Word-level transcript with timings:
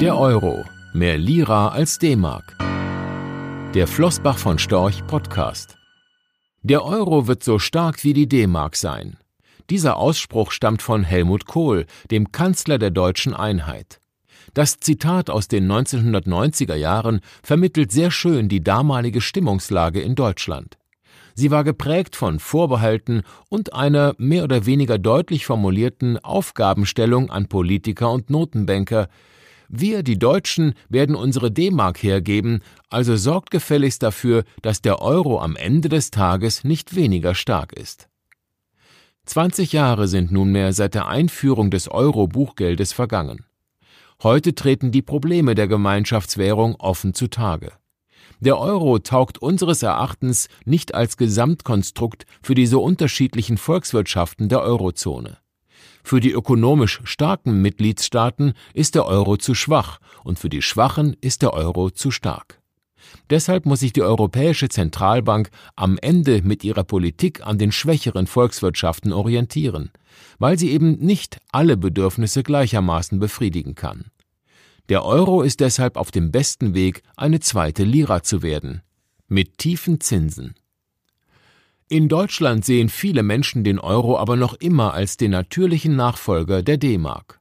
Der 0.00 0.16
Euro. 0.16 0.64
Mehr 0.92 1.18
Lira 1.18 1.70
als 1.70 1.98
D-Mark. 1.98 2.56
Der 3.74 3.88
Flossbach 3.88 4.38
von 4.38 4.60
Storch 4.60 5.04
Podcast. 5.08 5.76
Der 6.62 6.84
Euro 6.84 7.26
wird 7.26 7.42
so 7.42 7.58
stark 7.58 8.04
wie 8.04 8.12
die 8.12 8.28
D-Mark 8.28 8.76
sein. 8.76 9.16
Dieser 9.70 9.96
Ausspruch 9.96 10.52
stammt 10.52 10.82
von 10.82 11.02
Helmut 11.02 11.46
Kohl, 11.46 11.84
dem 12.12 12.30
Kanzler 12.30 12.78
der 12.78 12.92
deutschen 12.92 13.34
Einheit. 13.34 14.00
Das 14.54 14.78
Zitat 14.78 15.30
aus 15.30 15.48
den 15.48 15.68
1990er 15.68 16.76
Jahren 16.76 17.20
vermittelt 17.42 17.90
sehr 17.90 18.12
schön 18.12 18.48
die 18.48 18.62
damalige 18.62 19.20
Stimmungslage 19.20 20.00
in 20.00 20.14
Deutschland. 20.14 20.78
Sie 21.34 21.50
war 21.50 21.64
geprägt 21.64 22.14
von 22.14 22.38
Vorbehalten 22.38 23.22
und 23.48 23.72
einer 23.72 24.14
mehr 24.16 24.44
oder 24.44 24.64
weniger 24.64 24.96
deutlich 24.96 25.44
formulierten 25.44 26.18
Aufgabenstellung 26.18 27.32
an 27.32 27.48
Politiker 27.48 28.12
und 28.12 28.30
Notenbanker, 28.30 29.08
wir, 29.68 30.02
die 30.02 30.18
Deutschen, 30.18 30.74
werden 30.88 31.14
unsere 31.14 31.50
D-Mark 31.50 32.02
hergeben, 32.02 32.62
also 32.88 33.16
sorgt 33.16 33.50
gefälligst 33.50 34.02
dafür, 34.02 34.44
dass 34.62 34.80
der 34.80 35.00
Euro 35.02 35.40
am 35.40 35.56
Ende 35.56 35.88
des 35.88 36.10
Tages 36.10 36.64
nicht 36.64 36.96
weniger 36.96 37.34
stark 37.34 37.74
ist. 37.74 38.08
20 39.26 39.72
Jahre 39.74 40.08
sind 40.08 40.32
nunmehr 40.32 40.72
seit 40.72 40.94
der 40.94 41.06
Einführung 41.06 41.70
des 41.70 41.88
Euro-Buchgeldes 41.88 42.94
vergangen. 42.94 43.44
Heute 44.22 44.54
treten 44.54 44.90
die 44.90 45.02
Probleme 45.02 45.54
der 45.54 45.68
Gemeinschaftswährung 45.68 46.76
offen 46.76 47.12
zutage. 47.12 47.72
Der 48.40 48.58
Euro 48.58 48.98
taugt 48.98 49.38
unseres 49.38 49.82
Erachtens 49.82 50.48
nicht 50.64 50.94
als 50.94 51.16
Gesamtkonstrukt 51.16 52.24
für 52.42 52.54
die 52.54 52.66
so 52.66 52.82
unterschiedlichen 52.82 53.58
Volkswirtschaften 53.58 54.48
der 54.48 54.62
Eurozone. 54.62 55.38
Für 56.08 56.20
die 56.20 56.32
ökonomisch 56.32 57.02
starken 57.04 57.60
Mitgliedstaaten 57.60 58.54
ist 58.72 58.94
der 58.94 59.04
Euro 59.04 59.36
zu 59.36 59.52
schwach 59.52 59.98
und 60.24 60.38
für 60.38 60.48
die 60.48 60.62
schwachen 60.62 61.14
ist 61.20 61.42
der 61.42 61.52
Euro 61.52 61.90
zu 61.90 62.10
stark. 62.10 62.62
Deshalb 63.28 63.66
muss 63.66 63.80
sich 63.80 63.92
die 63.92 64.00
Europäische 64.00 64.70
Zentralbank 64.70 65.50
am 65.76 65.98
Ende 66.00 66.40
mit 66.40 66.64
ihrer 66.64 66.84
Politik 66.84 67.46
an 67.46 67.58
den 67.58 67.72
schwächeren 67.72 68.26
Volkswirtschaften 68.26 69.12
orientieren, 69.12 69.90
weil 70.38 70.58
sie 70.58 70.70
eben 70.70 70.92
nicht 70.92 71.40
alle 71.52 71.76
Bedürfnisse 71.76 72.42
gleichermaßen 72.42 73.18
befriedigen 73.18 73.74
kann. 73.74 74.06
Der 74.88 75.04
Euro 75.04 75.42
ist 75.42 75.60
deshalb 75.60 75.98
auf 75.98 76.10
dem 76.10 76.32
besten 76.32 76.72
Weg, 76.72 77.02
eine 77.18 77.40
zweite 77.40 77.84
Lira 77.84 78.22
zu 78.22 78.40
werden, 78.40 78.80
mit 79.28 79.58
tiefen 79.58 80.00
Zinsen. 80.00 80.54
In 81.90 82.08
Deutschland 82.08 82.66
sehen 82.66 82.90
viele 82.90 83.22
Menschen 83.22 83.64
den 83.64 83.78
Euro 83.78 84.18
aber 84.18 84.36
noch 84.36 84.52
immer 84.54 84.92
als 84.92 85.16
den 85.16 85.30
natürlichen 85.30 85.96
Nachfolger 85.96 86.62
der 86.62 86.76
D-Mark. 86.76 87.40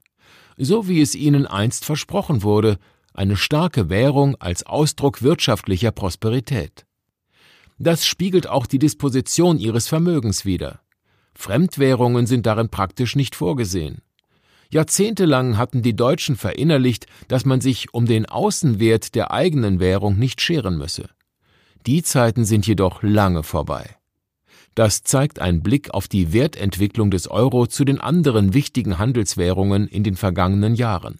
So 0.56 0.88
wie 0.88 1.02
es 1.02 1.16
ihnen 1.16 1.46
einst 1.46 1.84
versprochen 1.84 2.44
wurde, 2.44 2.78
eine 3.14 3.36
starke 3.36 3.90
Währung 3.90 4.36
als 4.40 4.66
Ausdruck 4.66 5.22
wirtschaftlicher 5.22 5.92
Prosperität. 5.92 6.86
Das 7.78 8.06
spiegelt 8.06 8.48
auch 8.48 8.68
die 8.68 8.80
Disposition 8.80 9.60
ihres 9.60 9.90
Vermögens 9.90 10.46
wider. 10.46 10.80
Fremdwährungen 11.34 12.26
sind 12.26 12.46
darin 12.46 12.70
praktisch 12.70 13.18
nicht 13.18 13.36
vorgesehen. 13.36 14.02
Jahrzehntelang 14.72 15.58
hatten 15.58 15.82
die 15.82 15.96
Deutschen 15.96 16.38
verinnerlicht, 16.38 17.06
dass 17.28 17.44
man 17.44 17.60
sich 17.60 17.94
um 17.94 18.06
den 18.06 18.26
Außenwert 18.26 19.14
der 19.14 19.32
eigenen 19.32 19.82
Währung 19.82 20.18
nicht 20.18 20.40
scheren 20.40 20.78
müsse. 20.78 21.10
Die 21.86 22.02
Zeiten 22.02 22.46
sind 22.46 22.66
jedoch 22.66 23.04
lange 23.04 23.44
vorbei. 23.44 23.97
Das 24.78 25.02
zeigt 25.02 25.40
ein 25.40 25.64
Blick 25.64 25.92
auf 25.96 26.08
die 26.08 26.34
Wertentwicklung 26.34 27.10
des 27.10 27.28
Euro 27.28 27.66
zu 27.66 27.84
den 27.84 28.00
anderen 28.00 28.54
wichtigen 28.54 29.00
Handelswährungen 29.00 29.88
in 29.88 30.04
den 30.04 30.16
vergangenen 30.16 30.76
Jahren. 30.76 31.18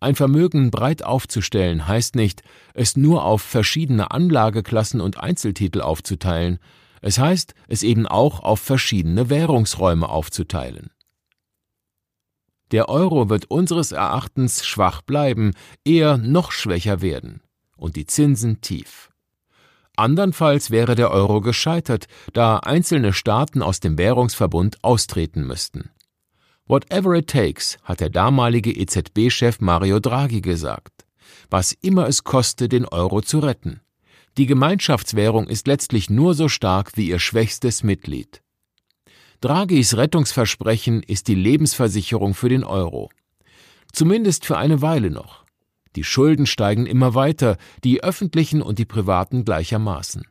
Ein 0.00 0.14
Vermögen 0.14 0.70
breit 0.70 1.02
aufzustellen 1.02 1.86
heißt 1.86 2.14
nicht, 2.14 2.42
es 2.72 2.96
nur 2.96 3.26
auf 3.26 3.42
verschiedene 3.42 4.12
Anlageklassen 4.12 5.02
und 5.02 5.18
Einzeltitel 5.18 5.82
aufzuteilen, 5.82 6.58
es 7.02 7.18
heißt, 7.18 7.52
es 7.68 7.82
eben 7.82 8.06
auch 8.06 8.40
auf 8.40 8.60
verschiedene 8.60 9.28
Währungsräume 9.28 10.08
aufzuteilen. 10.08 10.88
Der 12.70 12.88
Euro 12.88 13.28
wird 13.28 13.44
unseres 13.50 13.92
Erachtens 13.92 14.64
schwach 14.64 15.02
bleiben, 15.02 15.52
eher 15.84 16.16
noch 16.16 16.50
schwächer 16.50 17.02
werden, 17.02 17.42
und 17.76 17.96
die 17.96 18.06
Zinsen 18.06 18.62
tief. 18.62 19.09
Andernfalls 20.00 20.70
wäre 20.70 20.94
der 20.94 21.10
Euro 21.10 21.42
gescheitert, 21.42 22.06
da 22.32 22.56
einzelne 22.56 23.12
Staaten 23.12 23.60
aus 23.60 23.80
dem 23.80 23.98
Währungsverbund 23.98 24.82
austreten 24.82 25.46
müssten. 25.46 25.90
Whatever 26.66 27.14
it 27.14 27.28
takes, 27.28 27.76
hat 27.84 28.00
der 28.00 28.08
damalige 28.08 28.72
EZB-Chef 28.72 29.60
Mario 29.60 30.00
Draghi 30.00 30.40
gesagt. 30.40 31.04
Was 31.50 31.72
immer 31.72 32.08
es 32.08 32.24
koste, 32.24 32.66
den 32.66 32.86
Euro 32.86 33.20
zu 33.20 33.40
retten. 33.40 33.80
Die 34.38 34.46
Gemeinschaftswährung 34.46 35.48
ist 35.48 35.66
letztlich 35.66 36.08
nur 36.08 36.32
so 36.32 36.48
stark 36.48 36.96
wie 36.96 37.08
ihr 37.08 37.18
schwächstes 37.18 37.82
Mitglied. 37.82 38.40
Draghis 39.42 39.98
Rettungsversprechen 39.98 41.02
ist 41.02 41.28
die 41.28 41.34
Lebensversicherung 41.34 42.32
für 42.32 42.48
den 42.48 42.64
Euro. 42.64 43.10
Zumindest 43.92 44.46
für 44.46 44.56
eine 44.56 44.80
Weile 44.80 45.10
noch. 45.10 45.44
Die 45.96 46.04
Schulden 46.04 46.46
steigen 46.46 46.86
immer 46.86 47.14
weiter, 47.14 47.56
die 47.82 48.02
öffentlichen 48.02 48.62
und 48.62 48.78
die 48.78 48.84
privaten 48.84 49.44
gleichermaßen. 49.44 50.22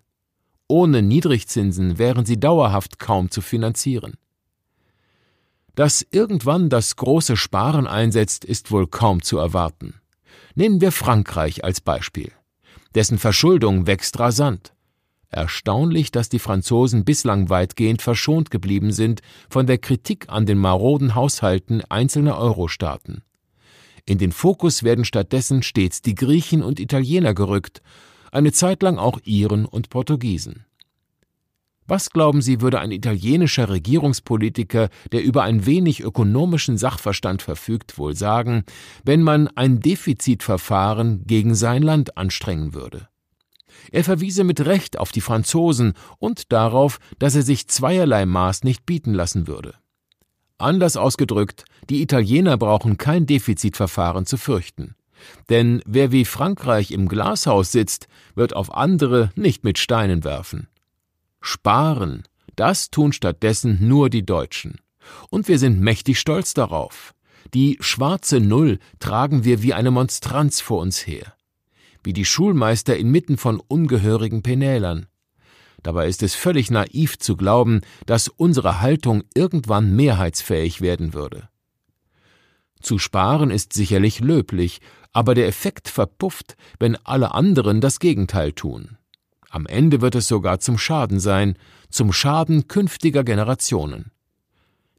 Ohne 0.67 1.01
Niedrigzinsen 1.01 1.97
wären 1.97 2.25
sie 2.25 2.39
dauerhaft 2.39 2.99
kaum 2.99 3.31
zu 3.31 3.41
finanzieren. 3.41 4.13
Dass 5.75 6.05
irgendwann 6.11 6.69
das 6.69 6.95
große 6.95 7.37
Sparen 7.37 7.87
einsetzt, 7.87 8.45
ist 8.45 8.71
wohl 8.71 8.87
kaum 8.87 9.21
zu 9.21 9.37
erwarten. 9.37 9.95
Nehmen 10.55 10.81
wir 10.81 10.91
Frankreich 10.91 11.63
als 11.63 11.81
Beispiel. 11.81 12.31
Dessen 12.95 13.17
Verschuldung 13.17 13.87
wächst 13.87 14.19
rasant. 14.19 14.73
Erstaunlich, 15.29 16.11
dass 16.11 16.27
die 16.27 16.39
Franzosen 16.39 17.05
bislang 17.05 17.49
weitgehend 17.49 18.01
verschont 18.01 18.49
geblieben 18.49 18.91
sind 18.91 19.21
von 19.49 19.67
der 19.67 19.77
Kritik 19.77 20.25
an 20.27 20.45
den 20.45 20.57
maroden 20.57 21.13
Haushalten 21.13 21.83
einzelner 21.89 22.37
Euro-Staaten. 22.37 23.23
In 24.09 24.17
den 24.17 24.31
Fokus 24.31 24.81
werden 24.81 25.05
stattdessen 25.05 25.61
stets 25.61 26.01
die 26.01 26.15
Griechen 26.15 26.63
und 26.63 26.79
Italiener 26.79 27.35
gerückt, 27.35 27.83
eine 28.31 28.51
Zeit 28.51 28.81
lang 28.81 28.97
auch 28.97 29.19
Iren 29.23 29.65
und 29.65 29.91
Portugiesen. 29.91 30.65
Was 31.85 32.09
glauben 32.09 32.41
Sie, 32.41 32.59
würde 32.59 32.79
ein 32.79 32.89
italienischer 32.89 33.69
Regierungspolitiker, 33.69 34.89
der 35.11 35.23
über 35.23 35.43
ein 35.43 35.67
wenig 35.67 35.99
ökonomischen 35.99 36.79
Sachverstand 36.79 37.43
verfügt, 37.43 37.99
wohl 37.99 38.15
sagen, 38.15 38.63
wenn 39.03 39.21
man 39.21 39.47
ein 39.49 39.79
Defizitverfahren 39.79 41.25
gegen 41.27 41.53
sein 41.53 41.83
Land 41.83 42.17
anstrengen 42.17 42.73
würde? 42.73 43.09
Er 43.91 44.03
verwiese 44.03 44.43
mit 44.43 44.65
Recht 44.65 44.97
auf 44.97 45.11
die 45.11 45.21
Franzosen 45.21 45.93
und 46.17 46.51
darauf, 46.51 46.97
dass 47.19 47.35
er 47.35 47.43
sich 47.43 47.67
zweierlei 47.67 48.25
Maß 48.25 48.63
nicht 48.63 48.87
bieten 48.87 49.13
lassen 49.13 49.45
würde. 49.45 49.75
Anders 50.59 50.97
ausgedrückt, 50.97 51.63
die 51.89 52.01
Italiener 52.01 52.57
brauchen 52.57 52.97
kein 52.97 53.25
Defizitverfahren 53.25 54.25
zu 54.25 54.35
fürchten. 54.37 54.95
Denn 55.49 55.81
wer 55.85 56.11
wie 56.11 56.25
Frankreich 56.25 56.91
im 56.91 57.07
Glashaus 57.07 57.71
sitzt, 57.71 58.07
wird 58.35 58.55
auf 58.55 58.73
andere 58.73 59.31
nicht 59.35 59.63
mit 59.63 59.77
Steinen 59.77 60.23
werfen. 60.23 60.67
Sparen, 61.41 62.23
das 62.57 62.91
tun 62.91 63.13
stattdessen 63.13 63.87
nur 63.87 64.09
die 64.09 64.25
Deutschen. 64.25 64.81
Und 65.29 65.47
wir 65.47 65.59
sind 65.59 65.79
mächtig 65.79 66.19
stolz 66.19 66.53
darauf. 66.53 67.13
Die 67.53 67.77
schwarze 67.79 68.41
Null 68.41 68.79
tragen 68.99 69.45
wir 69.45 69.63
wie 69.63 69.73
eine 69.73 69.91
Monstranz 69.91 70.59
vor 70.59 70.81
uns 70.81 71.07
her. 71.07 71.33
Wie 72.03 72.13
die 72.13 72.25
Schulmeister 72.25 72.97
inmitten 72.97 73.37
von 73.37 73.61
ungehörigen 73.65 74.43
Penälern. 74.43 75.07
Dabei 75.83 76.07
ist 76.07 76.23
es 76.23 76.35
völlig 76.35 76.71
naiv 76.71 77.17
zu 77.19 77.37
glauben, 77.37 77.81
dass 78.05 78.27
unsere 78.27 78.81
Haltung 78.81 79.23
irgendwann 79.33 79.95
mehrheitsfähig 79.95 80.81
werden 80.81 81.13
würde. 81.13 81.49
Zu 82.81 82.97
sparen 82.97 83.51
ist 83.51 83.73
sicherlich 83.73 84.19
löblich, 84.19 84.79
aber 85.11 85.35
der 85.35 85.47
Effekt 85.47 85.89
verpufft, 85.89 86.55
wenn 86.79 86.95
alle 87.05 87.33
anderen 87.33 87.81
das 87.81 87.99
Gegenteil 87.99 88.53
tun. 88.53 88.97
Am 89.49 89.65
Ende 89.65 90.01
wird 90.01 90.15
es 90.15 90.27
sogar 90.27 90.59
zum 90.59 90.77
Schaden 90.77 91.19
sein, 91.19 91.57
zum 91.89 92.13
Schaden 92.13 92.67
künftiger 92.67 93.23
Generationen. 93.23 94.11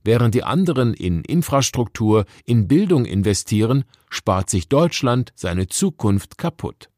Während 0.02 0.34
die 0.34 0.44
anderen 0.44 0.94
in 0.94 1.22
Infrastruktur, 1.22 2.24
in 2.44 2.66
Bildung 2.66 3.04
investieren, 3.04 3.84
spart 4.08 4.50
sich 4.50 4.68
Deutschland 4.68 5.32
seine 5.36 5.68
Zukunft 5.68 6.38
kaputt. 6.38 6.89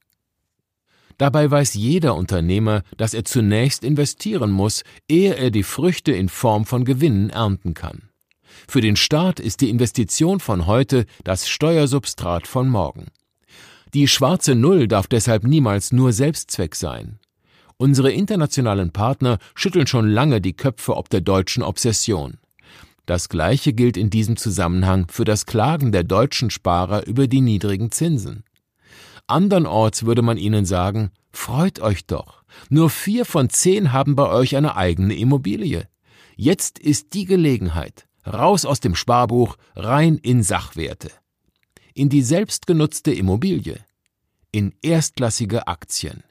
Dabei 1.22 1.48
weiß 1.48 1.74
jeder 1.74 2.16
Unternehmer, 2.16 2.82
dass 2.96 3.14
er 3.14 3.24
zunächst 3.24 3.84
investieren 3.84 4.50
muss, 4.50 4.82
ehe 5.08 5.36
er 5.36 5.52
die 5.52 5.62
Früchte 5.62 6.10
in 6.10 6.28
Form 6.28 6.66
von 6.66 6.84
Gewinnen 6.84 7.30
ernten 7.30 7.74
kann. 7.74 8.08
Für 8.66 8.80
den 8.80 8.96
Staat 8.96 9.38
ist 9.38 9.60
die 9.60 9.70
Investition 9.70 10.40
von 10.40 10.66
heute 10.66 11.06
das 11.22 11.48
Steuersubstrat 11.48 12.48
von 12.48 12.68
morgen. 12.68 13.06
Die 13.94 14.08
schwarze 14.08 14.56
Null 14.56 14.88
darf 14.88 15.06
deshalb 15.06 15.44
niemals 15.44 15.92
nur 15.92 16.12
Selbstzweck 16.12 16.74
sein. 16.74 17.20
Unsere 17.76 18.10
internationalen 18.10 18.90
Partner 18.90 19.38
schütteln 19.54 19.86
schon 19.86 20.08
lange 20.08 20.40
die 20.40 20.54
Köpfe 20.54 20.96
ob 20.96 21.08
der 21.08 21.20
deutschen 21.20 21.62
Obsession. 21.62 22.38
Das 23.06 23.28
gleiche 23.28 23.72
gilt 23.74 23.96
in 23.96 24.10
diesem 24.10 24.36
Zusammenhang 24.36 25.06
für 25.08 25.24
das 25.24 25.46
Klagen 25.46 25.92
der 25.92 26.02
deutschen 26.02 26.50
Sparer 26.50 27.06
über 27.06 27.28
die 27.28 27.42
niedrigen 27.42 27.92
Zinsen. 27.92 28.42
Andernorts 29.32 30.04
würde 30.04 30.20
man 30.20 30.36
ihnen 30.36 30.66
sagen, 30.66 31.10
freut 31.30 31.80
euch 31.80 32.04
doch, 32.04 32.44
nur 32.68 32.90
vier 32.90 33.24
von 33.24 33.48
zehn 33.48 33.90
haben 33.90 34.14
bei 34.14 34.28
euch 34.28 34.56
eine 34.56 34.76
eigene 34.76 35.14
Immobilie. 35.14 35.88
Jetzt 36.36 36.78
ist 36.78 37.14
die 37.14 37.24
Gelegenheit, 37.24 38.06
raus 38.26 38.66
aus 38.66 38.80
dem 38.80 38.94
Sparbuch, 38.94 39.56
rein 39.74 40.18
in 40.18 40.42
Sachwerte. 40.42 41.10
In 41.94 42.10
die 42.10 42.20
selbstgenutzte 42.20 43.10
Immobilie, 43.10 43.78
in 44.50 44.74
erstklassige 44.82 45.66
Aktien. 45.66 46.24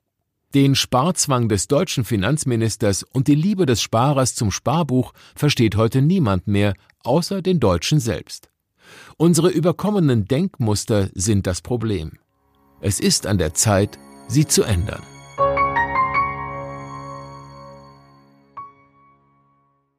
Den 0.54 0.75
Sparzwang 0.75 1.50
des 1.50 1.68
deutschen 1.68 2.06
Finanzministers 2.06 3.01
und 3.01 3.27
die 3.27 3.36
Liebe 3.36 3.65
des 3.65 3.81
Sparers 3.81 4.36
zum 4.36 4.51
Sparbuch 4.51 5.13
versteht 5.33 5.75
heute 5.75 6.04
niemand 6.04 6.47
mehr, 6.47 6.75
außer 7.04 7.42
den 7.42 7.59
Deutschen 7.59 8.00
selbst. 8.00 8.51
Unsere 9.18 9.50
überkommenen 9.50 10.25
Denkmuster 10.25 11.09
sind 11.15 11.47
das 11.47 11.62
Problem. 11.62 12.19
Es 12.83 13.00
ist 13.00 13.28
an 13.28 13.38
der 13.38 13.54
Zeit, 13.54 14.00
sie 14.28 14.48
zu 14.48 14.63
ändern. 14.63 15.04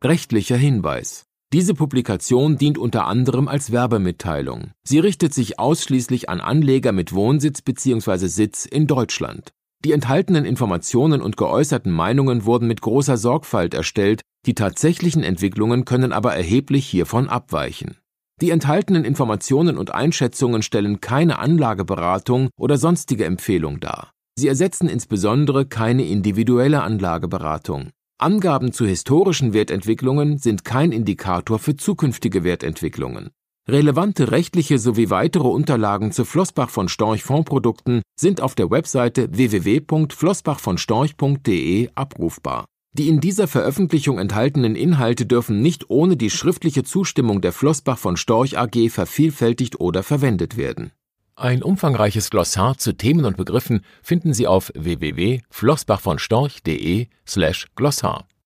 Rechtlicher 0.02 0.56
Hinweis. 0.56 1.22
Diese 1.52 1.74
Publikation 1.74 2.58
dient 2.58 2.78
unter 2.78 3.06
anderem 3.06 3.46
als 3.46 3.70
Werbemitteilung. 3.70 4.72
Sie 4.82 4.98
richtet 4.98 5.32
sich 5.32 5.60
ausschließlich 5.60 6.28
an 6.28 6.40
Anleger 6.40 6.90
mit 6.90 7.12
Wohnsitz 7.12 7.62
bzw. 7.62 8.26
Sitz 8.26 8.66
in 8.66 8.88
Deutschland. 8.88 9.52
Die 9.84 9.92
enthaltenen 9.92 10.44
Informationen 10.44 11.22
und 11.22 11.36
geäußerten 11.36 11.92
Meinungen 11.92 12.46
wurden 12.46 12.66
mit 12.66 12.80
großer 12.80 13.16
Sorgfalt 13.16 13.74
erstellt, 13.74 14.22
die 14.44 14.54
tatsächlichen 14.54 15.22
Entwicklungen 15.22 15.84
können 15.84 16.12
aber 16.12 16.34
erheblich 16.34 16.88
hiervon 16.88 17.28
abweichen. 17.28 17.96
Die 18.40 18.50
enthaltenen 18.50 19.04
Informationen 19.04 19.78
und 19.78 19.94
Einschätzungen 19.94 20.62
stellen 20.62 21.00
keine 21.00 21.38
Anlageberatung 21.38 22.48
oder 22.58 22.78
sonstige 22.78 23.24
Empfehlung 23.24 23.80
dar. 23.80 24.10
Sie 24.36 24.48
ersetzen 24.48 24.88
insbesondere 24.88 25.66
keine 25.66 26.04
individuelle 26.04 26.82
Anlageberatung. 26.82 27.90
Angaben 28.18 28.72
zu 28.72 28.86
historischen 28.86 29.52
Wertentwicklungen 29.52 30.38
sind 30.38 30.64
kein 30.64 30.90
Indikator 30.92 31.58
für 31.58 31.76
zukünftige 31.76 32.42
Wertentwicklungen. 32.44 33.28
Relevante 33.68 34.30
rechtliche 34.32 34.78
sowie 34.78 35.10
weitere 35.10 35.46
Unterlagen 35.46 36.10
zu 36.10 36.24
Flossbach 36.24 36.70
von 36.70 36.88
Storch 36.88 37.22
Fondsprodukten 37.22 38.02
sind 38.18 38.40
auf 38.40 38.56
der 38.56 38.70
Webseite 38.70 39.28
www.flossbachvonstorch.de 39.30 41.90
abrufbar. 41.94 42.64
Die 42.94 43.08
in 43.08 43.20
dieser 43.20 43.48
Veröffentlichung 43.48 44.18
enthaltenen 44.18 44.76
Inhalte 44.76 45.24
dürfen 45.24 45.62
nicht 45.62 45.88
ohne 45.88 46.18
die 46.18 46.28
schriftliche 46.28 46.84
Zustimmung 46.84 47.40
der 47.40 47.52
Flossbach 47.52 47.96
von 47.96 48.18
Storch 48.18 48.58
AG 48.58 48.90
vervielfältigt 48.90 49.80
oder 49.80 50.02
verwendet 50.02 50.58
werden. 50.58 50.92
Ein 51.34 51.62
umfangreiches 51.62 52.28
Glossar 52.28 52.76
zu 52.76 52.92
Themen 52.92 53.24
und 53.24 53.38
Begriffen 53.38 53.82
finden 54.02 54.34
Sie 54.34 54.46
auf 54.46 54.70
www.flossbachvonstorch.de 54.74 57.06
slash 57.26 57.68
Glossar. 57.74 58.26